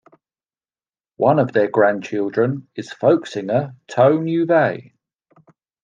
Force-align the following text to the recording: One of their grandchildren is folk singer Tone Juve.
One 1.17 1.37
of 1.37 1.51
their 1.51 1.69
grandchildren 1.69 2.67
is 2.73 2.91
folk 2.91 3.27
singer 3.27 3.75
Tone 3.87 4.25
Juve. 4.25 4.91